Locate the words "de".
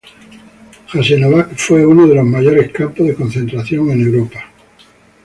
2.07-2.15, 3.05-3.13